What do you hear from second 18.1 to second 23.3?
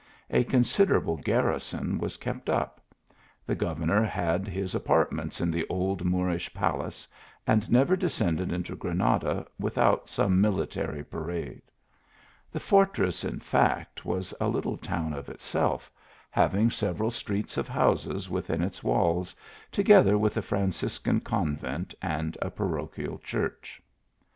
within its walls, together with a Franciscan convent and a parochial